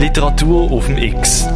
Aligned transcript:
Literatur 0.00 0.72
auf 0.72 0.86
dem 0.86 0.96
X. 0.96 1.46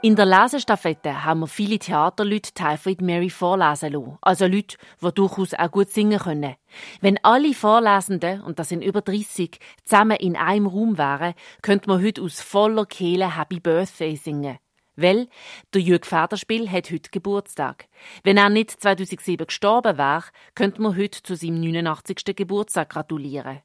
In 0.00 0.14
der 0.14 0.24
Lesestaffette 0.24 1.24
haben 1.24 1.40
wir 1.40 1.48
viele 1.48 1.80
Theaterleute 1.80 2.54
Typhoid 2.54 3.00
Mary 3.00 3.28
vorlesen 3.28 3.92
lassen. 3.92 4.18
Also 4.20 4.46
Leute, 4.46 4.76
die 5.02 5.12
durchaus 5.12 5.52
auch 5.54 5.70
gut 5.72 5.88
singen 5.88 6.20
können. 6.20 6.54
Wenn 7.00 7.18
alle 7.24 7.54
Vorlesenden, 7.54 8.40
und 8.42 8.60
das 8.60 8.68
sind 8.68 8.84
über 8.84 9.00
30, 9.00 9.58
zusammen 9.84 10.16
in 10.18 10.36
einem 10.36 10.68
Raum 10.68 10.96
wären, 10.96 11.34
könnte 11.60 11.88
man 11.88 12.04
heute 12.04 12.22
aus 12.22 12.40
voller 12.40 12.86
Kehle 12.86 13.36
Happy 13.36 13.58
Birthday 13.58 14.14
singen. 14.14 14.58
Weil 14.94 15.26
der 15.74 15.80
Jürg 15.80 16.06
Federspiel 16.06 16.70
hat 16.70 16.92
heute 16.92 17.10
Geburtstag. 17.10 17.88
Wenn 18.22 18.36
er 18.36 18.48
nicht 18.48 18.80
2007 18.80 19.44
gestorben 19.48 19.98
wäre, 19.98 20.22
könnte 20.54 20.80
man 20.80 20.96
heute 20.96 21.20
zu 21.20 21.34
seinem 21.34 21.60
89. 21.60 22.36
Geburtstag 22.36 22.90
gratulieren. 22.90 23.58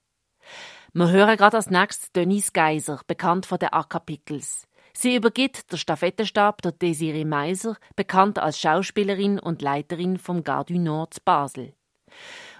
Wir 0.94 1.10
hören 1.12 1.38
gerade 1.38 1.58
als 1.58 1.70
nächstes 1.70 2.12
Denise 2.12 2.52
Geiser, 2.52 3.02
bekannt 3.08 3.46
von 3.46 3.60
den 3.60 3.74
A-Kapitels. 3.74 4.68
Sie 4.94 5.16
übergibt 5.16 5.72
der 5.72 5.78
Stafettenstab 5.78 6.62
der 6.62 6.72
Desiree 6.72 7.26
Meiser, 7.26 7.78
bekannt 7.96 8.40
als 8.40 8.60
Schauspielerin 8.60 9.38
und 9.38 9.62
Leiterin 9.62 10.18
vom 10.18 10.44
Gare 10.44 10.66
du 10.66 10.80
Nord 10.80 11.14
zu 11.14 11.22
Basel. 11.24 11.74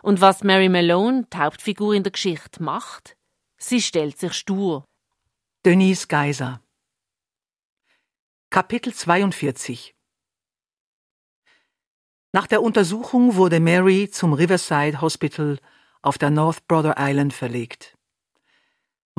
Und 0.04 0.22
was 0.22 0.44
Mary 0.44 0.70
Malone, 0.70 1.26
die 1.34 1.38
Hauptfigur 1.38 1.96
in 1.96 2.04
der 2.04 2.12
Geschichte, 2.12 2.62
macht? 2.62 3.18
Sie 3.58 3.82
stellt 3.82 4.20
sich 4.20 4.34
stur. 4.34 4.86
Denise 5.66 6.08
Geiser 6.08 6.62
Kapitel 8.52 8.94
42 8.94 9.96
Nach 12.34 12.46
der 12.46 12.62
Untersuchung 12.62 13.36
wurde 13.36 13.60
Mary 13.60 14.10
zum 14.12 14.34
Riverside 14.34 15.02
Hospital 15.02 15.58
auf 16.04 16.18
der 16.18 16.30
North 16.30 16.68
Brother 16.68 16.96
Island 17.00 17.34
verlegt. 17.34 17.97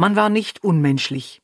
Man 0.00 0.14
war 0.14 0.28
nicht 0.28 0.62
unmenschlich. 0.62 1.42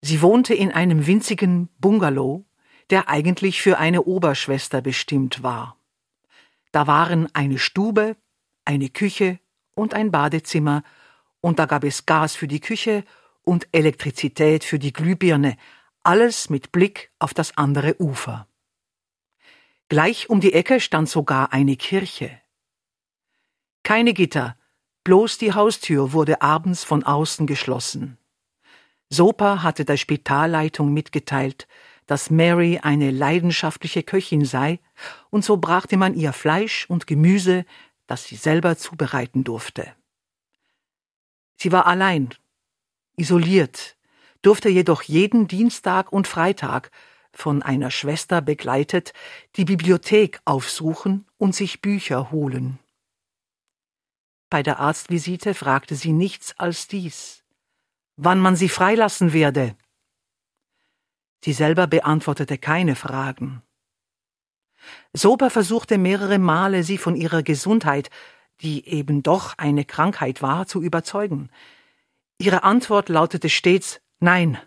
Sie 0.00 0.22
wohnte 0.22 0.54
in 0.54 0.72
einem 0.72 1.06
winzigen 1.06 1.68
Bungalow, 1.76 2.46
der 2.88 3.10
eigentlich 3.10 3.60
für 3.60 3.76
eine 3.76 4.04
Oberschwester 4.04 4.80
bestimmt 4.80 5.42
war. 5.42 5.76
Da 6.72 6.86
waren 6.86 7.28
eine 7.34 7.58
Stube, 7.58 8.16
eine 8.64 8.88
Küche 8.88 9.40
und 9.74 9.92
ein 9.92 10.10
Badezimmer, 10.10 10.82
und 11.42 11.58
da 11.58 11.66
gab 11.66 11.84
es 11.84 12.06
Gas 12.06 12.34
für 12.34 12.48
die 12.48 12.60
Küche 12.60 13.04
und 13.42 13.68
Elektrizität 13.72 14.64
für 14.64 14.78
die 14.78 14.94
Glühbirne, 14.94 15.58
alles 16.02 16.48
mit 16.48 16.72
Blick 16.72 17.12
auf 17.18 17.34
das 17.34 17.58
andere 17.58 18.00
Ufer. 18.00 18.48
Gleich 19.90 20.30
um 20.30 20.40
die 20.40 20.54
Ecke 20.54 20.80
stand 20.80 21.10
sogar 21.10 21.52
eine 21.52 21.76
Kirche. 21.76 22.40
Keine 23.82 24.14
Gitter, 24.14 24.57
bloß 25.08 25.38
die 25.38 25.54
Haustür 25.54 26.12
wurde 26.12 26.42
abends 26.42 26.84
von 26.84 27.02
außen 27.02 27.46
geschlossen. 27.46 28.18
Sopa 29.08 29.62
hatte 29.62 29.86
der 29.86 29.96
Spitalleitung 29.96 30.92
mitgeteilt, 30.92 31.66
dass 32.04 32.28
Mary 32.28 32.80
eine 32.82 33.10
leidenschaftliche 33.10 34.02
Köchin 34.02 34.44
sei, 34.44 34.80
und 35.30 35.46
so 35.46 35.56
brachte 35.56 35.96
man 35.96 36.12
ihr 36.12 36.34
Fleisch 36.34 36.84
und 36.90 37.06
Gemüse, 37.06 37.64
das 38.06 38.24
sie 38.24 38.36
selber 38.36 38.76
zubereiten 38.76 39.44
durfte. 39.44 39.94
Sie 41.56 41.72
war 41.72 41.86
allein, 41.86 42.28
isoliert, 43.16 43.96
durfte 44.42 44.68
jedoch 44.68 45.00
jeden 45.00 45.48
Dienstag 45.48 46.12
und 46.12 46.28
Freitag 46.28 46.90
von 47.32 47.62
einer 47.62 47.90
Schwester 47.90 48.42
begleitet 48.42 49.14
die 49.56 49.64
Bibliothek 49.64 50.40
aufsuchen 50.44 51.24
und 51.38 51.54
sich 51.54 51.80
Bücher 51.80 52.30
holen. 52.30 52.78
Bei 54.50 54.62
der 54.62 54.80
Arztvisite 54.80 55.54
fragte 55.54 55.94
sie 55.94 56.12
nichts 56.12 56.58
als 56.58 56.88
dies 56.88 57.38
wann 58.18 58.40
man 58.40 58.56
sie 58.56 58.68
freilassen 58.68 59.32
werde. 59.32 59.76
Sie 61.42 61.52
selber 61.52 61.86
beantwortete 61.86 62.58
keine 62.58 62.96
Fragen. 62.96 63.62
Sober 65.12 65.50
versuchte 65.50 65.98
mehrere 65.98 66.38
Male, 66.38 66.82
sie 66.82 66.98
von 66.98 67.14
ihrer 67.14 67.42
Gesundheit, 67.42 68.10
die 68.60 68.86
eben 68.88 69.22
doch 69.22 69.56
eine 69.56 69.84
Krankheit 69.84 70.42
war, 70.42 70.66
zu 70.66 70.82
überzeugen. 70.82 71.50
Ihre 72.38 72.64
Antwort 72.64 73.08
lautete 73.08 73.48
stets 73.48 74.00
Nein. 74.18 74.58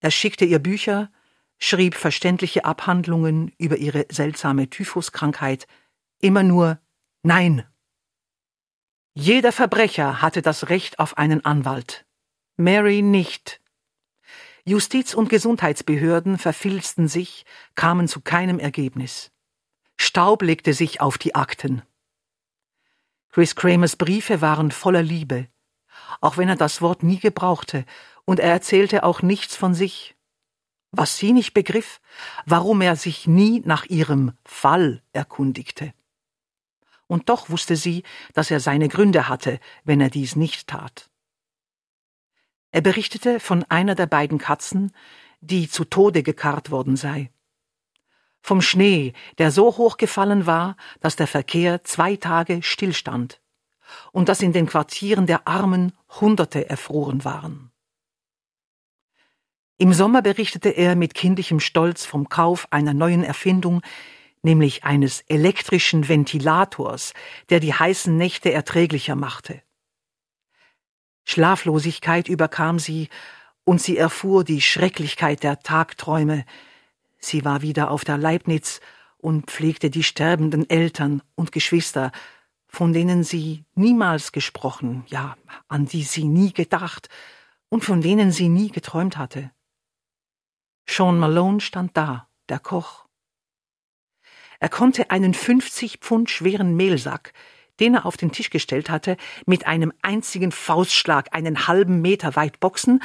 Er 0.00 0.10
schickte 0.10 0.44
ihr 0.44 0.58
Bücher, 0.58 1.10
schrieb 1.58 1.94
verständliche 1.94 2.66
Abhandlungen 2.66 3.52
über 3.56 3.78
ihre 3.78 4.06
seltsame 4.10 4.68
Typhuskrankheit, 4.68 5.66
immer 6.20 6.42
nur 6.42 6.78
Nein. 7.22 7.66
Jeder 9.14 9.50
Verbrecher 9.50 10.22
hatte 10.22 10.40
das 10.40 10.68
Recht 10.68 11.00
auf 11.00 11.18
einen 11.18 11.44
Anwalt. 11.44 12.06
Mary 12.56 13.02
nicht. 13.02 13.60
Justiz- 14.64 15.14
und 15.14 15.28
Gesundheitsbehörden 15.28 16.38
verfilzten 16.38 17.08
sich, 17.08 17.44
kamen 17.74 18.06
zu 18.06 18.20
keinem 18.20 18.60
Ergebnis. 18.60 19.32
Staub 19.96 20.42
legte 20.42 20.74
sich 20.74 21.00
auf 21.00 21.18
die 21.18 21.34
Akten. 21.34 21.82
Chris 23.30 23.56
Kramers 23.56 23.96
Briefe 23.96 24.40
waren 24.40 24.70
voller 24.70 25.02
Liebe, 25.02 25.48
auch 26.20 26.36
wenn 26.36 26.48
er 26.48 26.56
das 26.56 26.80
Wort 26.80 27.02
nie 27.02 27.18
gebrauchte, 27.18 27.84
und 28.24 28.38
er 28.38 28.52
erzählte 28.52 29.02
auch 29.02 29.22
nichts 29.22 29.56
von 29.56 29.74
sich. 29.74 30.14
Was 30.92 31.16
sie 31.16 31.32
nicht 31.32 31.52
begriff, 31.52 32.00
warum 32.46 32.80
er 32.80 32.94
sich 32.94 33.26
nie 33.26 33.60
nach 33.64 33.86
ihrem 33.86 34.32
Fall 34.44 35.02
erkundigte. 35.12 35.94
Und 37.10 37.28
doch 37.28 37.50
wusste 37.50 37.74
sie, 37.74 38.04
dass 38.34 38.52
er 38.52 38.60
seine 38.60 38.86
Gründe 38.86 39.28
hatte, 39.28 39.58
wenn 39.82 40.00
er 40.00 40.10
dies 40.10 40.36
nicht 40.36 40.68
tat. 40.68 41.10
Er 42.70 42.82
berichtete 42.82 43.40
von 43.40 43.64
einer 43.64 43.96
der 43.96 44.06
beiden 44.06 44.38
Katzen, 44.38 44.92
die 45.40 45.68
zu 45.68 45.84
Tode 45.84 46.22
gekarrt 46.22 46.70
worden 46.70 46.94
sei. 46.94 47.32
Vom 48.42 48.62
Schnee, 48.62 49.12
der 49.38 49.50
so 49.50 49.76
hoch 49.76 49.96
gefallen 49.96 50.46
war, 50.46 50.76
dass 51.00 51.16
der 51.16 51.26
Verkehr 51.26 51.82
zwei 51.82 52.14
Tage 52.14 52.62
stillstand 52.62 53.40
und 54.12 54.28
dass 54.28 54.40
in 54.40 54.52
den 54.52 54.66
Quartieren 54.66 55.26
der 55.26 55.48
Armen 55.48 55.92
Hunderte 56.20 56.70
erfroren 56.70 57.24
waren. 57.24 57.72
Im 59.78 59.92
Sommer 59.94 60.22
berichtete 60.22 60.68
er 60.68 60.94
mit 60.94 61.14
kindlichem 61.14 61.58
Stolz 61.58 62.06
vom 62.06 62.28
Kauf 62.28 62.68
einer 62.70 62.94
neuen 62.94 63.24
Erfindung, 63.24 63.82
nämlich 64.42 64.84
eines 64.84 65.20
elektrischen 65.22 66.08
Ventilators, 66.08 67.12
der 67.50 67.60
die 67.60 67.74
heißen 67.74 68.16
Nächte 68.16 68.52
erträglicher 68.52 69.14
machte. 69.14 69.62
Schlaflosigkeit 71.24 72.28
überkam 72.28 72.78
sie, 72.78 73.08
und 73.64 73.80
sie 73.80 73.96
erfuhr 73.96 74.42
die 74.42 74.60
Schrecklichkeit 74.60 75.42
der 75.42 75.60
Tagträume. 75.60 76.44
Sie 77.18 77.44
war 77.44 77.62
wieder 77.62 77.90
auf 77.90 78.04
der 78.04 78.18
Leibniz 78.18 78.80
und 79.18 79.50
pflegte 79.50 79.90
die 79.90 80.02
sterbenden 80.02 80.68
Eltern 80.68 81.22
und 81.34 81.52
Geschwister, 81.52 82.10
von 82.66 82.92
denen 82.92 83.22
sie 83.22 83.64
niemals 83.74 84.32
gesprochen, 84.32 85.04
ja, 85.06 85.36
an 85.68 85.86
die 85.86 86.02
sie 86.02 86.24
nie 86.24 86.52
gedacht 86.52 87.08
und 87.68 87.84
von 87.84 88.00
denen 88.00 88.32
sie 88.32 88.48
nie 88.48 88.70
geträumt 88.70 89.16
hatte. 89.16 89.50
Sean 90.88 91.18
Malone 91.18 91.60
stand 91.60 91.96
da, 91.96 92.28
der 92.48 92.58
Koch. 92.58 93.06
Er 94.60 94.68
konnte 94.68 95.10
einen 95.10 95.34
50 95.34 95.98
Pfund 95.98 96.30
schweren 96.30 96.76
Mehlsack, 96.76 97.32
den 97.80 97.94
er 97.94 98.06
auf 98.06 98.16
den 98.16 98.30
Tisch 98.30 98.50
gestellt 98.50 98.90
hatte, 98.90 99.16
mit 99.46 99.66
einem 99.66 99.92
einzigen 100.02 100.52
Faustschlag 100.52 101.34
einen 101.34 101.66
halben 101.66 102.00
Meter 102.00 102.36
weit 102.36 102.60
boxen, 102.60 103.02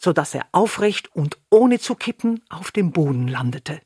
so 0.00 0.12
dass 0.12 0.34
er 0.34 0.46
aufrecht 0.52 1.14
und 1.14 1.38
ohne 1.50 1.80
zu 1.80 1.94
kippen 1.96 2.44
auf 2.48 2.70
dem 2.70 2.92
Boden 2.92 3.26
landete. 3.26 3.80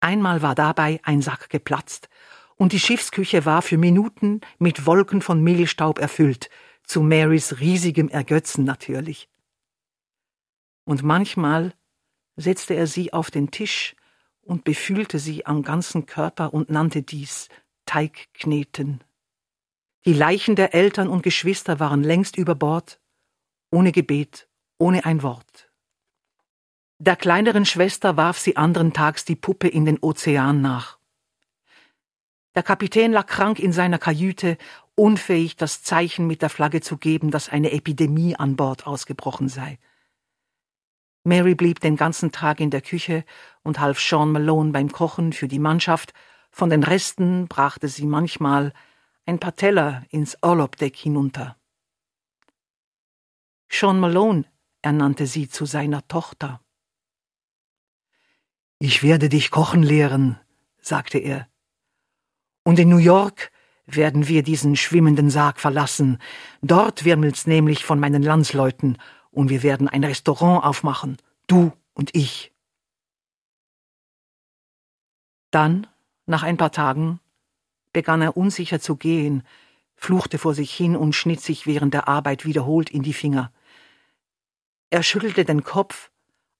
Einmal 0.00 0.42
war 0.42 0.56
dabei 0.56 1.00
ein 1.04 1.22
Sack 1.22 1.48
geplatzt, 1.48 2.08
und 2.56 2.72
die 2.72 2.80
Schiffsküche 2.80 3.44
war 3.44 3.62
für 3.62 3.78
Minuten 3.78 4.40
mit 4.58 4.86
Wolken 4.86 5.20
von 5.20 5.42
Mehlstaub 5.42 5.98
erfüllt, 5.98 6.50
zu 6.84 7.02
Marys 7.02 7.60
riesigem 7.60 8.08
Ergötzen 8.08 8.64
natürlich 8.64 9.28
und 10.84 11.02
manchmal 11.02 11.74
setzte 12.36 12.74
er 12.74 12.86
sie 12.86 13.12
auf 13.12 13.30
den 13.30 13.50
Tisch 13.50 13.96
und 14.44 14.64
befühlte 14.64 15.18
sie 15.18 15.46
am 15.46 15.62
ganzen 15.62 16.06
Körper 16.06 16.54
und 16.54 16.70
nannte 16.70 17.02
dies 17.02 17.48
Teigkneten. 17.86 19.02
Die 20.06 20.12
Leichen 20.12 20.54
der 20.56 20.74
Eltern 20.74 21.08
und 21.08 21.22
Geschwister 21.22 21.80
waren 21.80 22.02
längst 22.02 22.36
über 22.36 22.54
Bord, 22.54 23.00
ohne 23.70 23.90
Gebet, 23.90 24.48
ohne 24.78 25.04
ein 25.04 25.22
Wort. 25.22 25.70
Der 26.98 27.16
kleineren 27.16 27.66
Schwester 27.66 28.16
warf 28.16 28.38
sie 28.38 28.56
andern 28.56 28.92
Tags 28.92 29.24
die 29.24 29.36
Puppe 29.36 29.68
in 29.68 29.84
den 29.84 29.98
Ozean 30.00 30.60
nach. 30.60 30.98
Der 32.54 32.62
Kapitän 32.62 33.12
lag 33.12 33.26
krank 33.26 33.58
in 33.58 33.72
seiner 33.72 33.98
Kajüte, 33.98 34.58
unfähig, 34.94 35.56
das 35.56 35.82
Zeichen 35.82 36.26
mit 36.26 36.40
der 36.40 36.50
Flagge 36.50 36.80
zu 36.80 36.98
geben, 36.98 37.30
dass 37.30 37.48
eine 37.48 37.72
Epidemie 37.72 38.36
an 38.36 38.56
Bord 38.56 38.86
ausgebrochen 38.86 39.48
sei. 39.48 39.78
Mary 41.24 41.54
blieb 41.54 41.80
den 41.80 41.96
ganzen 41.96 42.32
Tag 42.32 42.60
in 42.60 42.70
der 42.70 42.82
Küche 42.82 43.24
und 43.62 43.80
half 43.80 43.98
Sean 43.98 44.30
Malone 44.30 44.72
beim 44.72 44.92
Kochen 44.92 45.32
für 45.32 45.48
die 45.48 45.58
Mannschaft, 45.58 46.12
von 46.50 46.70
den 46.70 46.84
Resten 46.84 47.48
brachte 47.48 47.88
sie 47.88 48.06
manchmal 48.06 48.72
ein 49.26 49.40
paar 49.40 49.56
Teller 49.56 50.04
ins 50.10 50.40
Orlobdeck 50.42 50.94
hinunter. 50.94 51.56
Sean 53.70 53.98
Malone 53.98 54.44
ernannte 54.82 55.26
sie 55.26 55.48
zu 55.48 55.64
seiner 55.64 56.06
Tochter. 56.06 56.60
Ich 58.78 59.02
werde 59.02 59.30
dich 59.30 59.50
kochen 59.50 59.82
lehren, 59.82 60.38
sagte 60.80 61.18
er. 61.18 61.48
Und 62.64 62.78
in 62.78 62.90
New 62.90 62.98
York 62.98 63.50
werden 63.86 64.28
wir 64.28 64.42
diesen 64.42 64.76
schwimmenden 64.76 65.30
Sarg 65.30 65.58
verlassen. 65.58 66.18
Dort 66.62 67.04
wirmelt's 67.04 67.46
nämlich 67.46 67.84
von 67.84 67.98
meinen 67.98 68.22
Landsleuten, 68.22 68.98
und 69.34 69.50
wir 69.50 69.62
werden 69.62 69.88
ein 69.88 70.04
Restaurant 70.04 70.64
aufmachen, 70.64 71.18
du 71.46 71.72
und 71.92 72.14
ich. 72.14 72.52
Dann, 75.50 75.86
nach 76.26 76.42
ein 76.42 76.56
paar 76.56 76.72
Tagen, 76.72 77.20
begann 77.92 78.22
er 78.22 78.36
unsicher 78.36 78.80
zu 78.80 78.96
gehen, 78.96 79.42
fluchte 79.94 80.38
vor 80.38 80.54
sich 80.54 80.74
hin 80.74 80.96
und 80.96 81.14
schnitt 81.14 81.40
sich 81.40 81.66
während 81.66 81.94
der 81.94 82.08
Arbeit 82.08 82.44
wiederholt 82.44 82.90
in 82.90 83.02
die 83.02 83.12
Finger. 83.12 83.52
Er 84.90 85.02
schüttelte 85.02 85.44
den 85.44 85.62
Kopf, 85.62 86.10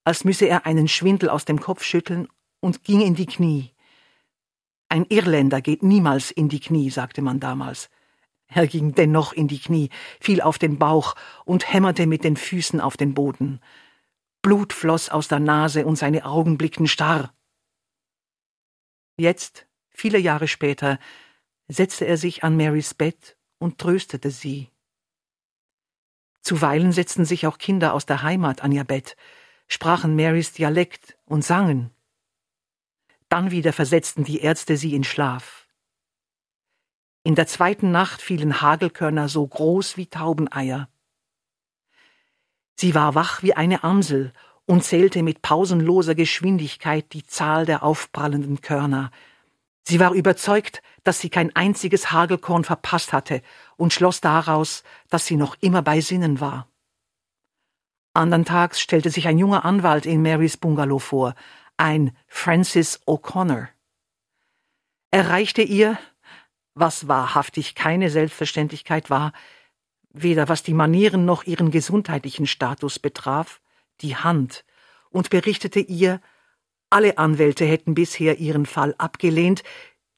als 0.05 0.25
müsse 0.25 0.47
er 0.47 0.67
einen 0.67 0.89
Schwindel 0.89 1.29
aus 1.29 1.45
dem 1.45 1.61
Kopf 1.61 1.83
schütteln, 1.83 2.29
und 2.61 2.83
ging 2.83 3.03
in 3.03 3.15
die 3.15 3.27
Knie. 3.27 3.73
Ein 4.89 5.05
Irländer 5.11 5.61
geht 5.61 5.83
niemals 5.83 6.31
in 6.31 6.49
die 6.49 6.61
Knie, 6.61 6.89
sagte 6.89 7.21
man 7.21 7.39
damals. 7.39 7.91
Er 8.49 8.67
ging 8.67 8.95
dennoch 8.95 9.33
in 9.33 9.49
die 9.49 9.59
Knie, 9.59 9.91
fiel 10.21 10.41
auf 10.41 10.59
den 10.59 10.79
Bauch 10.79 11.15
und 11.45 11.73
hämmerte 11.73 12.07
mit 12.07 12.25
den 12.25 12.37
Füßen 12.37 12.81
auf 12.81 12.97
den 12.97 13.15
Boden. 13.15 13.61
Blut 14.43 14.73
floss 14.73 15.09
aus 15.09 15.29
der 15.29 15.41
Nase 15.41 15.87
und 15.87 15.97
seine 15.97 16.25
Augen 16.25 16.59
blickten 16.59 16.87
starr. 16.87 17.35
Jetzt, 19.17 19.67
viele 19.91 20.19
Jahre 20.19 20.49
später, 20.49 20.99
setzte 21.69 22.05
er 22.07 22.17
sich 22.17 22.45
an 22.45 22.57
Marys 22.57 22.95
Bett 22.95 23.37
und 23.59 23.79
tröstete 23.79 24.31
sie. 24.31 24.71
Zuweilen 26.43 26.93
setzten 26.93 27.25
sich 27.25 27.47
auch 27.47 27.57
Kinder 27.57 27.95
aus 27.95 28.05
der 28.05 28.23
Heimat 28.23 28.63
an 28.63 28.71
ihr 28.71 28.85
Bett, 28.85 29.17
sprachen 29.67 30.15
Marys 30.15 30.53
Dialekt 30.53 31.17
und 31.25 31.43
sangen. 31.43 31.91
Dann 33.31 33.51
wieder 33.51 33.73
versetzten 33.73 34.25
die 34.25 34.41
Ärzte 34.41 34.77
sie 34.77 34.95
in 34.95 35.05
Schlaf. 35.05 35.64
In 37.27 37.35
der 37.35 37.47
zweiten 37.47 37.91
Nacht 37.91 38.21
fielen 38.21 38.61
Hagelkörner 38.61 39.31
so 39.31 39.47
groß 39.47 39.97
wie 39.97 40.09
Taubeneier. 40.09 40.91
Sie 42.77 42.95
war 42.95 43.15
wach 43.15 43.43
wie 43.43 43.55
eine 43.55 43.83
Amsel 43.83 44.35
und 44.67 44.85
zählte 44.85 45.23
mit 45.23 45.41
pausenloser 45.41 46.15
Geschwindigkeit 46.15 47.15
die 47.15 47.27
Zahl 47.27 47.65
der 47.65 47.83
aufprallenden 47.83 48.61
Körner. 48.61 49.11
Sie 49.85 50.01
war 50.01 50.13
überzeugt, 50.13 50.83
dass 51.03 51.19
sie 51.19 51.31
kein 51.31 51.55
einziges 51.57 52.13
Hagelkorn 52.13 52.63
verpasst 52.63 53.15
hatte 53.15 53.41
und 53.79 53.95
schloss 53.95 54.21
daraus, 54.21 54.85
dass 55.09 55.25
sie 55.25 55.37
noch 55.37 55.57
immer 55.61 55.81
bei 55.81 56.03
Sinnen 56.03 56.41
war. 56.41 56.69
Andern 58.13 58.45
Tags 58.45 58.81
stellte 58.81 59.09
sich 59.09 59.29
ein 59.29 59.39
junger 59.39 59.65
Anwalt 59.65 60.05
in 60.05 60.21
Marys 60.21 60.59
Bungalow 60.59 60.99
vor, 60.99 61.35
ein 61.79 62.15
Francis 62.27 63.01
O'Connor. 63.07 63.69
Er 65.11 65.31
reichte 65.31 65.63
ihr, 65.63 65.99
was 66.75 67.09
wahrhaftig 67.09 67.75
keine 67.75 68.11
Selbstverständlichkeit 68.11 69.11
war, 69.11 69.33
weder 70.11 70.49
was 70.49 70.63
die 70.63 70.75
Manieren 70.75 71.25
noch 71.25 71.45
ihren 71.45 71.71
gesundheitlichen 71.71 72.47
Status 72.47 72.99
betraf, 72.99 73.61
die 74.01 74.17
Hand 74.17 74.65
und 75.11 75.31
berichtete 75.31 75.81
ihr, 75.81 76.21
alle 76.91 77.19
Anwälte 77.19 77.65
hätten 77.65 77.95
bisher 77.95 78.39
ihren 78.39 78.67
Fall 78.67 78.95
abgelehnt, 78.99 79.63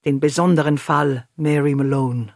den 0.04 0.20
besonderen 0.20 0.78
Fall 0.78 1.28
Mary 1.36 1.74
Malone. 1.74 2.34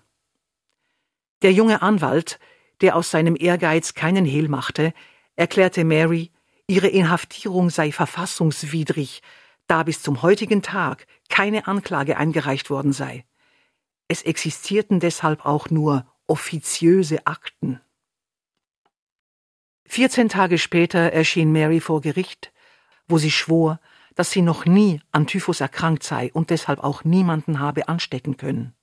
Der 1.42 1.52
junge 1.52 1.82
Anwalt, 1.82 2.38
der 2.80 2.96
aus 2.96 3.10
seinem 3.10 3.36
Ehrgeiz 3.38 3.94
keinen 3.94 4.24
Hehl 4.24 4.48
machte, 4.48 4.92
erklärte 5.36 5.84
Mary, 5.84 6.30
ihre 6.66 6.88
Inhaftierung 6.88 7.70
sei 7.70 7.92
verfassungswidrig, 7.92 9.22
da 9.66 9.82
bis 9.82 10.02
zum 10.02 10.22
heutigen 10.22 10.62
Tag 10.62 11.06
keine 11.28 11.66
Anklage 11.66 12.16
eingereicht 12.16 12.70
worden 12.70 12.92
sei. 12.92 13.24
Es 14.10 14.22
existierten 14.22 14.98
deshalb 14.98 15.46
auch 15.46 15.70
nur 15.70 16.04
offiziöse 16.26 17.28
Akten. 17.28 17.80
Vierzehn 19.84 20.28
Tage 20.28 20.58
später 20.58 21.12
erschien 21.12 21.52
Mary 21.52 21.78
vor 21.78 22.00
Gericht, 22.00 22.52
wo 23.06 23.18
sie 23.18 23.30
schwor, 23.30 23.78
dass 24.16 24.32
sie 24.32 24.42
noch 24.42 24.64
nie 24.64 25.00
an 25.12 25.28
Typhus 25.28 25.60
erkrankt 25.60 26.02
sei 26.02 26.32
und 26.32 26.50
deshalb 26.50 26.80
auch 26.80 27.04
niemanden 27.04 27.60
habe 27.60 27.86
anstecken 27.86 28.36
können. 28.36 28.74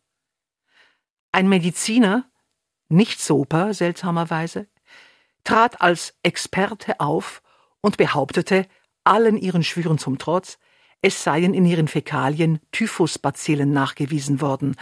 Ein 1.33 1.49
Mediziner, 1.49 2.31
nicht 2.87 3.19
Soper 3.19 3.73
seltsamerweise, 3.73 4.69
trat 5.43 5.81
als 5.81 6.15
Experte 6.23 7.01
auf 7.01 7.41
und 7.81 7.97
behauptete, 7.97 8.65
allen 9.03 9.35
ihren 9.35 9.63
Schwüren 9.63 9.97
zum 9.97 10.19
Trotz, 10.19 10.57
es 11.01 11.21
seien 11.21 11.53
in 11.53 11.65
ihren 11.65 11.89
Fäkalien 11.89 12.61
Typhusbazillen 12.71 13.73
nachgewiesen 13.73 14.39
worden, 14.39 14.77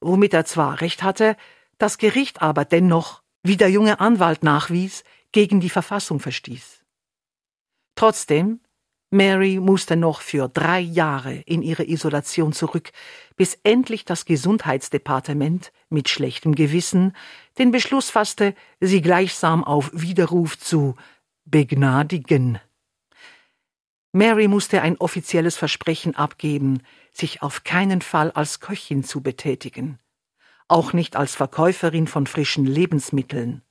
womit 0.00 0.34
er 0.34 0.44
zwar 0.44 0.80
recht 0.80 1.02
hatte, 1.02 1.36
das 1.78 1.98
Gericht 1.98 2.42
aber 2.42 2.64
dennoch, 2.64 3.22
wie 3.42 3.56
der 3.56 3.70
junge 3.70 4.00
Anwalt 4.00 4.42
nachwies, 4.42 5.04
gegen 5.32 5.60
die 5.60 5.70
Verfassung 5.70 6.20
verstieß. 6.20 6.84
Trotzdem, 7.96 8.60
Mary 9.10 9.60
musste 9.60 9.96
noch 9.96 10.20
für 10.20 10.48
drei 10.48 10.80
Jahre 10.80 11.34
in 11.46 11.62
ihre 11.62 11.88
Isolation 11.88 12.52
zurück, 12.52 12.90
bis 13.36 13.58
endlich 13.62 14.04
das 14.04 14.24
Gesundheitsdepartement 14.24 15.72
mit 15.88 16.08
schlechtem 16.08 16.54
Gewissen 16.54 17.14
den 17.58 17.70
Beschluss 17.70 18.10
fasste, 18.10 18.54
sie 18.80 19.02
gleichsam 19.02 19.62
auf 19.62 19.90
Widerruf 19.92 20.58
zu 20.58 20.96
begnadigen. 21.44 22.58
Mary 24.16 24.46
musste 24.46 24.80
ein 24.80 24.96
offizielles 24.98 25.56
Versprechen 25.56 26.14
abgeben, 26.14 26.84
sich 27.10 27.42
auf 27.42 27.64
keinen 27.64 28.00
Fall 28.00 28.30
als 28.30 28.60
Köchin 28.60 29.02
zu 29.02 29.24
betätigen, 29.24 29.98
auch 30.68 30.92
nicht 30.92 31.16
als 31.16 31.34
Verkäuferin 31.34 32.06
von 32.06 32.28
frischen 32.28 32.64
Lebensmitteln. 32.64 33.62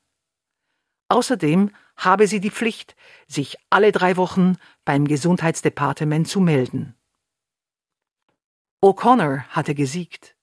Außerdem 1.07 1.71
habe 1.95 2.27
sie 2.27 2.41
die 2.41 2.51
Pflicht, 2.51 2.97
sich 3.25 3.55
alle 3.69 3.93
drei 3.93 4.17
Wochen 4.17 4.57
beim 4.83 5.07
Gesundheitsdepartement 5.07 6.27
zu 6.27 6.41
melden. 6.41 6.93
O'Connor 8.81 9.43
hatte 9.47 9.73
gesiegt. 9.73 10.35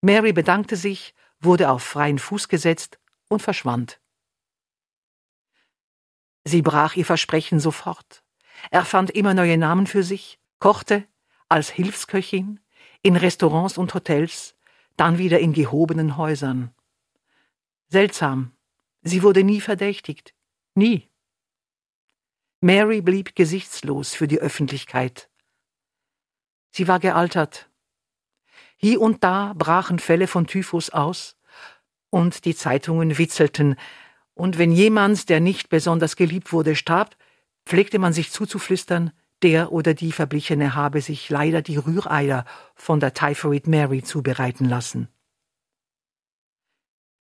Mary 0.00 0.32
bedankte 0.32 0.74
sich, 0.74 1.14
wurde 1.38 1.70
auf 1.70 1.84
freien 1.84 2.18
Fuß 2.18 2.48
gesetzt 2.48 2.98
und 3.28 3.42
verschwand. 3.42 4.00
Sie 6.42 6.62
brach 6.62 6.96
ihr 6.96 7.06
Versprechen 7.06 7.60
sofort, 7.60 8.23
erfand 8.70 9.10
immer 9.10 9.34
neue 9.34 9.58
Namen 9.58 9.86
für 9.86 10.02
sich, 10.02 10.38
kochte 10.58 11.04
als 11.48 11.70
Hilfsköchin 11.70 12.60
in 13.02 13.16
Restaurants 13.16 13.78
und 13.78 13.94
Hotels, 13.94 14.56
dann 14.96 15.18
wieder 15.18 15.40
in 15.40 15.52
gehobenen 15.52 16.16
Häusern. 16.16 16.74
Seltsam, 17.88 18.52
Sie 19.02 19.22
wurde 19.22 19.44
nie 19.44 19.60
verdächtigt. 19.60 20.34
Nie. 20.74 21.10
Mary 22.60 23.02
blieb 23.02 23.36
gesichtslos 23.36 24.14
für 24.14 24.26
die 24.26 24.40
Öffentlichkeit. 24.40 25.28
Sie 26.70 26.88
war 26.88 26.98
gealtert. 26.98 27.68
Hier 28.76 29.00
und 29.00 29.22
da 29.22 29.52
brachen 29.54 29.98
Fälle 29.98 30.26
von 30.26 30.46
Typhus 30.46 30.90
aus, 30.90 31.36
und 32.08 32.44
die 32.44 32.54
Zeitungen 32.54 33.18
witzelten, 33.18 33.76
und 34.34 34.56
wenn 34.56 34.72
jemand, 34.72 35.28
der 35.28 35.40
nicht 35.40 35.68
besonders 35.68 36.16
geliebt 36.16 36.52
wurde, 36.52 36.74
starb, 36.74 37.16
pflegte 37.66 37.98
man 37.98 38.12
sich 38.12 38.30
zuzuflüstern, 38.30 39.12
der 39.42 39.72
oder 39.72 39.94
die 39.94 40.12
Verblichene 40.12 40.74
habe 40.74 41.00
sich 41.00 41.28
leider 41.28 41.62
die 41.62 41.76
Rühreier 41.76 42.44
von 42.74 43.00
der 43.00 43.14
Typhoid 43.14 43.66
Mary 43.66 44.02
zubereiten 44.02 44.68
lassen. 44.68 45.08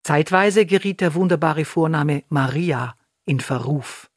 Zeitweise 0.05 0.67
geriet 0.67 1.01
der 1.01 1.15
wunderbare 1.15 1.65
Vorname 1.65 2.25
Maria 2.29 2.97
in 3.25 3.41
Verruf. 3.41 4.11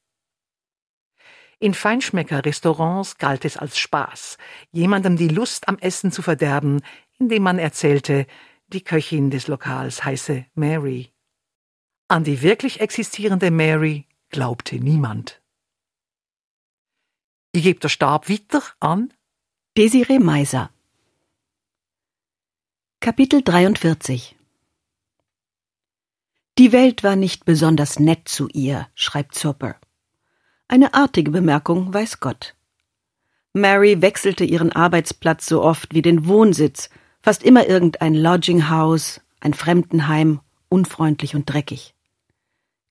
In 1.59 1.73
Feinschmecker-Restaurants 1.73 3.17
galt 3.17 3.45
es 3.45 3.57
als 3.57 3.77
Spaß, 3.77 4.37
jemandem 4.71 5.15
die 5.15 5.29
Lust 5.29 5.67
am 5.67 5.77
Essen 5.77 6.11
zu 6.11 6.21
verderben, 6.21 6.81
indem 7.17 7.43
man 7.43 7.59
erzählte, 7.59 8.27
die 8.67 8.83
Köchin 8.83 9.29
des 9.29 9.47
Lokals 9.47 10.03
heiße 10.03 10.45
Mary. 10.53 11.13
An 12.07 12.23
die 12.23 12.41
wirklich 12.41 12.81
existierende 12.81 13.51
Mary 13.51 14.07
glaubte 14.29 14.75
niemand. 14.75 15.41
Ich 17.55 17.63
geb 17.63 17.79
der 17.79 17.89
Stab 17.89 18.29
weiter 18.29 18.61
an 18.79 19.13
Desiree 19.77 20.19
Meiser 20.19 20.69
Kapitel 22.99 23.41
43 23.41 24.35
die 26.57 26.71
Welt 26.71 27.03
war 27.03 27.17
nicht 27.17 27.43
besonders 27.43 27.99
nett 27.99 28.29
zu 28.29 28.47
ihr, 28.47 28.87
schreibt 28.95 29.35
Zurper. 29.35 29.75
Eine 30.69 30.93
artige 30.93 31.31
Bemerkung, 31.31 31.93
weiß 31.93 32.21
Gott. 32.21 32.55
Mary 33.51 34.01
wechselte 34.01 34.45
ihren 34.45 34.71
Arbeitsplatz 34.71 35.45
so 35.45 35.61
oft 35.61 35.93
wie 35.93 36.01
den 36.01 36.27
Wohnsitz, 36.27 36.89
fast 37.21 37.43
immer 37.43 37.67
irgendein 37.67 38.15
Lodging 38.15 38.69
House, 38.69 39.19
ein 39.41 39.53
Fremdenheim, 39.53 40.39
unfreundlich 40.69 41.35
und 41.35 41.45
dreckig. 41.45 41.93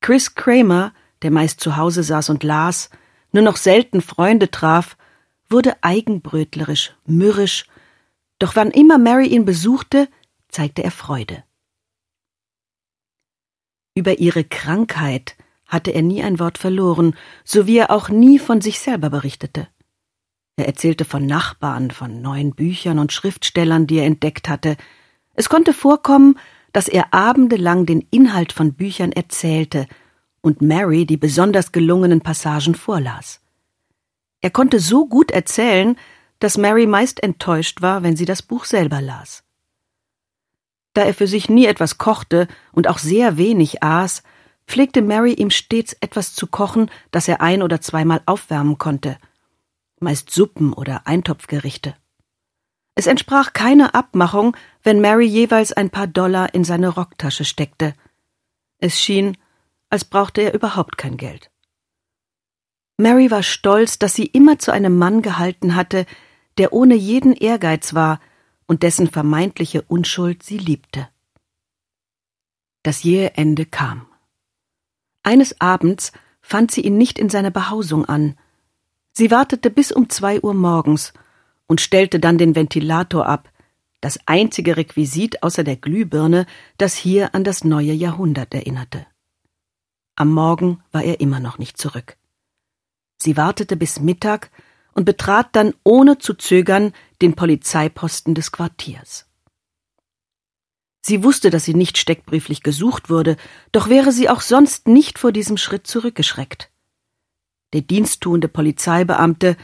Chris 0.02 0.35
Kramer, 0.35 0.92
der 1.23 1.30
meist 1.30 1.61
zu 1.61 1.78
Hause 1.78 2.02
saß 2.02 2.28
und 2.28 2.42
las, 2.42 2.90
nur 3.34 3.42
noch 3.42 3.56
selten 3.56 4.00
Freunde 4.00 4.50
traf, 4.50 4.96
wurde 5.48 5.76
eigenbrötlerisch, 5.82 6.94
mürrisch, 7.04 7.66
doch 8.38 8.54
wann 8.54 8.70
immer 8.70 8.96
Mary 8.96 9.26
ihn 9.26 9.44
besuchte, 9.44 10.08
zeigte 10.48 10.84
er 10.84 10.92
Freude. 10.92 11.42
Über 13.96 14.18
ihre 14.20 14.44
Krankheit 14.44 15.36
hatte 15.66 15.90
er 15.90 16.02
nie 16.02 16.22
ein 16.22 16.38
Wort 16.38 16.58
verloren, 16.58 17.16
so 17.44 17.66
wie 17.66 17.78
er 17.78 17.90
auch 17.90 18.08
nie 18.08 18.38
von 18.38 18.60
sich 18.60 18.78
selber 18.78 19.10
berichtete. 19.10 19.68
Er 20.56 20.66
erzählte 20.66 21.04
von 21.04 21.26
Nachbarn, 21.26 21.90
von 21.90 22.22
neuen 22.22 22.54
Büchern 22.54 23.00
und 23.00 23.12
Schriftstellern, 23.12 23.88
die 23.88 23.98
er 23.98 24.06
entdeckt 24.06 24.48
hatte. 24.48 24.76
Es 25.34 25.48
konnte 25.48 25.72
vorkommen, 25.72 26.38
dass 26.72 26.86
er 26.86 27.12
abendelang 27.12 27.86
den 27.86 28.06
Inhalt 28.12 28.52
von 28.52 28.74
Büchern 28.74 29.10
erzählte 29.10 29.88
und 30.44 30.60
Mary 30.60 31.06
die 31.06 31.16
besonders 31.16 31.72
gelungenen 31.72 32.20
Passagen 32.20 32.74
vorlas. 32.74 33.40
Er 34.42 34.50
konnte 34.50 34.78
so 34.78 35.06
gut 35.06 35.30
erzählen, 35.30 35.96
dass 36.38 36.58
Mary 36.58 36.86
meist 36.86 37.22
enttäuscht 37.22 37.80
war, 37.80 38.02
wenn 38.02 38.14
sie 38.14 38.26
das 38.26 38.42
Buch 38.42 38.66
selber 38.66 39.00
las. 39.00 39.42
Da 40.92 41.02
er 41.02 41.14
für 41.14 41.26
sich 41.26 41.48
nie 41.48 41.64
etwas 41.64 41.96
kochte 41.96 42.46
und 42.72 42.88
auch 42.88 42.98
sehr 42.98 43.38
wenig 43.38 43.82
aß, 43.82 44.22
pflegte 44.66 45.00
Mary 45.00 45.32
ihm 45.32 45.48
stets 45.50 45.94
etwas 46.00 46.34
zu 46.34 46.46
kochen, 46.46 46.90
das 47.10 47.26
er 47.26 47.40
ein 47.40 47.62
oder 47.62 47.80
zweimal 47.80 48.20
aufwärmen 48.26 48.76
konnte, 48.76 49.16
meist 49.98 50.30
Suppen 50.30 50.74
oder 50.74 51.06
Eintopfgerichte. 51.06 51.94
Es 52.94 53.06
entsprach 53.06 53.54
keiner 53.54 53.94
Abmachung, 53.94 54.54
wenn 54.82 55.00
Mary 55.00 55.24
jeweils 55.24 55.72
ein 55.72 55.88
paar 55.88 56.06
Dollar 56.06 56.52
in 56.52 56.64
seine 56.64 56.88
Rocktasche 56.88 57.46
steckte. 57.46 57.94
Es 58.78 59.00
schien, 59.00 59.38
als 59.94 60.04
brauchte 60.04 60.40
er 60.40 60.54
überhaupt 60.54 60.98
kein 60.98 61.16
Geld. 61.16 61.52
Mary 62.98 63.30
war 63.30 63.44
stolz, 63.44 63.96
dass 63.96 64.12
sie 64.12 64.26
immer 64.26 64.58
zu 64.58 64.72
einem 64.72 64.98
Mann 64.98 65.22
gehalten 65.22 65.76
hatte, 65.76 66.04
der 66.58 66.72
ohne 66.72 66.96
jeden 66.96 67.32
Ehrgeiz 67.32 67.94
war 67.94 68.18
und 68.66 68.82
dessen 68.82 69.08
vermeintliche 69.08 69.82
Unschuld 69.82 70.42
sie 70.42 70.58
liebte. 70.58 71.08
Das 72.82 73.04
jähe 73.04 73.34
Ende 73.36 73.66
kam. 73.66 74.06
Eines 75.22 75.60
Abends 75.60 76.10
fand 76.42 76.72
sie 76.72 76.80
ihn 76.80 76.98
nicht 76.98 77.20
in 77.20 77.28
seiner 77.28 77.52
Behausung 77.52 78.04
an. 78.04 78.36
Sie 79.12 79.30
wartete 79.30 79.70
bis 79.70 79.92
um 79.92 80.10
zwei 80.10 80.40
Uhr 80.40 80.54
morgens 80.54 81.12
und 81.68 81.80
stellte 81.80 82.18
dann 82.18 82.36
den 82.36 82.56
Ventilator 82.56 83.26
ab, 83.26 83.48
das 84.00 84.18
einzige 84.26 84.76
Requisit 84.76 85.44
außer 85.44 85.62
der 85.62 85.76
Glühbirne, 85.76 86.46
das 86.78 86.96
hier 86.96 87.32
an 87.32 87.44
das 87.44 87.62
neue 87.62 87.92
Jahrhundert 87.92 88.54
erinnerte. 88.54 89.06
Am 90.16 90.33
Morgen 90.33 90.83
war 90.92 91.02
er 91.02 91.21
immer 91.21 91.40
noch 91.40 91.59
nicht 91.59 91.76
zurück. 91.76 92.16
Sie 93.16 93.37
wartete 93.37 93.76
bis 93.76 94.00
Mittag 94.00 94.50
und 94.92 95.04
betrat 95.04 95.49
dann 95.56 95.75
ohne 95.83 96.18
zu 96.18 96.35
zögern 96.35 96.92
den 97.21 97.35
Polizeiposten 97.35 98.35
des 98.35 98.52
Quartiers. 98.52 99.26
Sie 101.00 101.23
wusste, 101.23 101.50
dass 101.50 101.64
sie 101.64 101.75
nicht 101.75 101.99
steckbrieflich 101.99 102.62
gesucht 102.62 103.11
wurde, 103.11 103.37
doch 103.73 103.88
wäre 103.88 104.12
sie 104.12 104.30
auch 104.30 104.40
sonst 104.40 104.88
nicht 104.88 105.18
vor 105.18 105.33
diesem 105.33 105.56
Schritt 105.56 105.87
zurückgeschreckt. 105.87 106.71
Der 107.73 107.83
diensttuende 107.83 108.49
Polizeibeamte 108.49 109.56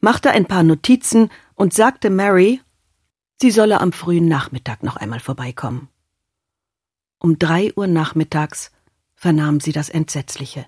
machte 0.00 0.30
ein 0.30 0.46
paar 0.46 0.62
Notizen 0.62 1.30
und 1.54 1.74
sagte 1.74 2.08
Mary, 2.08 2.62
sie 3.40 3.50
solle 3.50 3.80
am 3.80 3.92
frühen 3.92 4.26
Nachmittag 4.26 4.82
noch 4.82 4.96
einmal 4.96 5.20
vorbeikommen. 5.20 5.88
Um 7.20 7.38
drei 7.38 7.72
Uhr 7.76 7.86
nachmittags 7.86 8.72
vernahm 9.18 9.58
sie 9.58 9.72
das 9.72 9.88
Entsetzliche. 9.88 10.64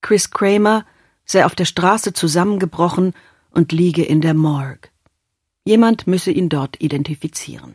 Chris 0.00 0.30
Kramer 0.30 0.86
sei 1.26 1.44
auf 1.44 1.54
der 1.54 1.66
Straße 1.66 2.14
zusammengebrochen 2.14 3.12
und 3.50 3.72
liege 3.72 4.02
in 4.02 4.22
der 4.22 4.32
Morgue. 4.32 4.90
Jemand 5.64 6.06
müsse 6.06 6.30
ihn 6.32 6.48
dort 6.48 6.80
identifizieren. 6.80 7.74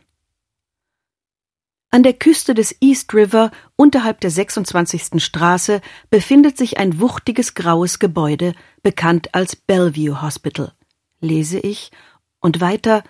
An 1.90 2.02
der 2.02 2.12
Küste 2.12 2.54
des 2.54 2.76
East 2.80 3.14
River, 3.14 3.52
unterhalb 3.76 4.20
der 4.20 4.30
26. 4.30 5.22
Straße, 5.22 5.80
befindet 6.10 6.58
sich 6.58 6.78
ein 6.78 7.00
wuchtiges 7.00 7.54
graues 7.54 8.00
Gebäude, 8.00 8.54
bekannt 8.82 9.34
als 9.34 9.56
Bellevue 9.56 10.20
Hospital. 10.20 10.72
Lese 11.20 11.60
ich, 11.60 11.92
und 12.40 12.60
weiter, 12.60 13.04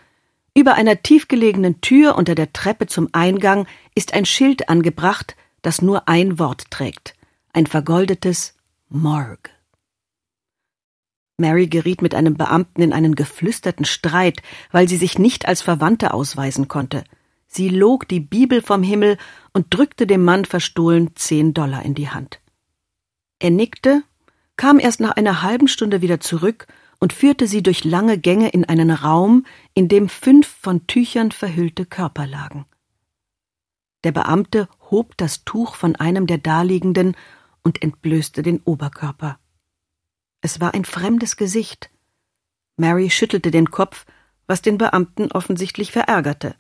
über 0.55 0.75
einer 0.75 1.03
tiefgelegenen 1.03 1.81
Tür 1.81 2.17
unter 2.17 2.35
der 2.35 2.53
Treppe 2.53 2.87
zum 2.87 3.09
Eingang 3.13 3.67
ist 3.95 4.13
ein 4.13 4.27
Schild 4.27 4.69
angebracht, 4.69 5.35
das 5.63 5.83
nur 5.83 6.09
ein 6.09 6.39
Wort 6.39 6.71
trägt, 6.71 7.15
ein 7.53 7.67
vergoldetes 7.67 8.55
Morgue. 8.89 9.51
Mary 11.37 11.69
geriet 11.69 12.03
mit 12.03 12.15
einem 12.15 12.35
Beamten 12.35 12.83
in 12.83 12.93
einen 12.93 13.15
geflüsterten 13.15 13.85
Streit, 13.85 14.43
weil 14.73 14.89
sie 14.89 14.97
sich 14.97 15.19
nicht 15.19 15.47
als 15.47 15.63
Verwandte 15.63 16.13
ausweisen 16.13 16.67
konnte. 16.67 17.05
Sie 17.47 17.69
log 17.69 18.09
die 18.09 18.21
Bibel 18.21 18.61
vom 18.61 18.83
Himmel 18.83 19.19
und 19.53 19.67
drückte 19.71 20.07
dem 20.07 20.25
Mann 20.25 20.45
verstohlen 20.45 21.15
zehn 21.15 21.55
Dollar 21.55 21.85
in 21.85 21.95
die 21.95 22.11
Hand. 22.11 22.41
Er 23.39 23.51
nickte, 23.51 24.03
kam 24.57 24.81
erst 24.81 24.99
nach 24.99 25.13
einer 25.13 25.43
halben 25.43 25.69
Stunde 25.69 26.03
wieder 26.03 26.19
zurück 26.19 26.67
und 26.99 27.13
führte 27.13 27.47
sie 27.47 27.63
durch 27.63 27.85
lange 27.85 28.19
Gänge 28.19 28.49
in 28.49 28.65
einen 28.65 28.91
Raum, 28.91 29.47
in 29.75 29.89
dem 29.89 30.09
fünf 30.09 30.49
von 30.61 30.87
Tüchern 30.89 31.31
verhüllte 31.31 31.87
Körper 31.87 32.27
lagen. 32.27 32.67
Der 34.05 34.13
Beamte 34.13 34.69
hob 34.91 35.17
das 35.17 35.45
Tuch 35.45 35.75
von 35.75 35.97
einem 35.97 36.27
der 36.27 36.39
Daliegenden 36.39 37.17
und 37.63 37.83
entblößte 37.83 38.43
den 38.43 38.61
Oberkörper. 38.63 39.39
Es 40.41 40.61
war 40.61 40.75
ein 40.75 40.85
fremdes 40.85 41.37
Gesicht. 41.37 41.91
Mary 42.77 43.11
schüttelte 43.11 43.51
den 43.51 43.71
Kopf, 43.71 44.07
was 44.47 44.63
den 44.63 44.79
Beamten 44.79 45.33
offensichtlich 45.33 45.93
verärgerte. 45.93 46.55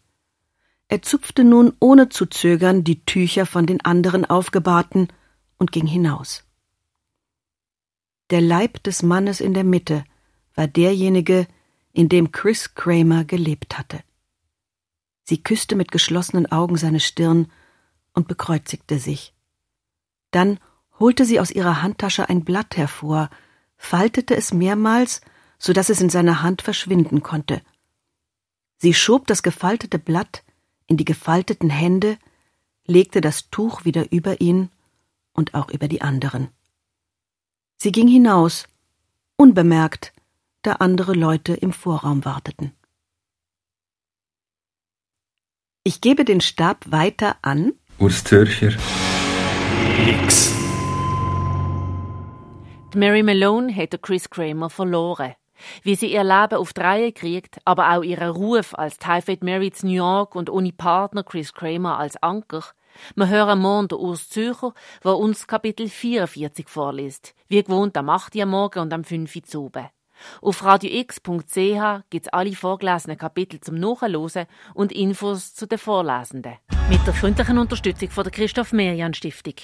Er 0.88 1.02
zupfte 1.02 1.44
nun 1.44 1.74
ohne 1.80 2.08
zu 2.08 2.26
zögern 2.26 2.82
die 2.82 3.04
Tücher 3.04 3.46
von 3.46 3.66
den 3.66 3.84
anderen 3.84 4.24
aufgebahrten 4.24 5.08
und 5.58 5.72
ging 5.72 5.86
hinaus. 5.86 6.44
Der 8.30 8.40
Leib 8.40 8.82
des 8.82 9.02
Mannes 9.02 9.40
in 9.40 9.54
der 9.54 9.64
Mitte 9.64 10.04
war 10.54 10.66
derjenige, 10.66 11.46
in 11.92 12.08
dem 12.08 12.32
Chris 12.32 12.74
Kramer 12.74 13.24
gelebt 13.24 13.78
hatte. 13.78 14.00
Sie 15.24 15.42
küsste 15.42 15.76
mit 15.76 15.90
geschlossenen 15.90 16.50
Augen 16.50 16.76
seine 16.76 17.00
Stirn 17.00 17.50
und 18.18 18.26
bekreuzigte 18.26 18.98
sich. 18.98 19.32
Dann 20.32 20.58
holte 20.98 21.24
sie 21.24 21.38
aus 21.38 21.52
ihrer 21.52 21.82
Handtasche 21.82 22.28
ein 22.28 22.44
Blatt 22.44 22.76
hervor, 22.76 23.30
faltete 23.76 24.34
es 24.36 24.52
mehrmals, 24.52 25.20
so 25.56 25.72
dass 25.72 25.88
es 25.88 26.00
in 26.00 26.10
seiner 26.10 26.42
Hand 26.42 26.60
verschwinden 26.62 27.22
konnte. 27.22 27.62
Sie 28.78 28.92
schob 28.92 29.28
das 29.28 29.44
gefaltete 29.44 30.00
Blatt 30.00 30.42
in 30.88 30.96
die 30.96 31.04
gefalteten 31.04 31.70
Hände, 31.70 32.18
legte 32.86 33.20
das 33.20 33.50
Tuch 33.50 33.84
wieder 33.84 34.10
über 34.10 34.40
ihn 34.40 34.68
und 35.32 35.54
auch 35.54 35.70
über 35.70 35.86
die 35.86 36.02
anderen. 36.02 36.48
Sie 37.76 37.92
ging 37.92 38.08
hinaus, 38.08 38.66
unbemerkt, 39.36 40.12
da 40.62 40.72
andere 40.72 41.12
Leute 41.12 41.54
im 41.54 41.72
Vorraum 41.72 42.24
warteten. 42.24 42.72
Ich 45.84 46.00
gebe 46.00 46.24
den 46.24 46.40
Stab 46.40 46.90
weiter 46.90 47.36
an 47.42 47.74
Urs 48.00 48.22
Zürcher 48.22 48.70
X. 50.06 50.54
Die 52.94 52.98
Mary 52.98 53.24
Malone 53.24 53.72
hätte 53.72 53.98
Chris 53.98 54.30
Kramer 54.30 54.70
verloren. 54.70 55.34
Wie 55.82 55.96
sie 55.96 56.12
ihr 56.12 56.22
Leben 56.22 56.58
auf 56.58 56.72
die 56.72 56.80
Reihe 56.80 57.10
kriegt, 57.10 57.58
aber 57.64 57.96
auch 57.96 58.04
ihren 58.04 58.30
Ruf 58.30 58.72
als 58.78 58.98
Typhoid 58.98 59.42
Mary 59.42 59.72
zu 59.72 59.86
New 59.86 59.94
York 59.94 60.36
und 60.36 60.48
ohne 60.48 60.70
Partner 60.70 61.24
Chris 61.24 61.52
Kramer 61.52 61.98
als 61.98 62.16
Anker. 62.22 62.62
Wir 63.16 63.28
hören 63.28 63.58
morgen 63.58 63.88
den 63.88 63.98
Urs 63.98 64.28
Zürcher, 64.28 64.74
der 65.02 65.16
uns 65.16 65.48
Kapitel 65.48 65.88
44 65.88 66.68
vorliest. 66.68 67.34
Wie 67.48 67.60
gewohnt 67.60 67.96
am 67.96 68.10
8. 68.10 68.36
Uhr 68.36 68.46
morgen 68.46 68.78
und 68.78 68.92
am 68.92 69.02
5. 69.02 69.34
Uhr 69.54 69.60
oben. 69.60 69.88
Auf 70.42 70.64
radiox.ch 70.64 72.02
gibt 72.10 72.26
es 72.26 72.32
alle 72.32 72.54
vorgelesenen 72.54 73.18
Kapitel 73.18 73.60
zum 73.60 73.76
Nachhören 73.76 74.46
und 74.74 74.92
Infos 74.92 75.54
zu 75.54 75.66
den 75.66 75.78
Vorlesenden. 75.78 76.54
Mit 76.88 77.06
der 77.06 77.14
freundlichen 77.14 77.58
Unterstützung 77.58 78.10
von 78.10 78.24
der 78.24 78.32
Christoph 78.32 78.72
Merian 78.72 79.14
Stiftung. 79.14 79.54